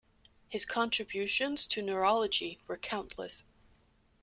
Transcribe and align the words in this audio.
His 0.49 0.65
contributions 0.65 1.67
to 1.67 1.83
neurology 1.83 2.57
were 2.65 2.75
countless. 2.75 3.43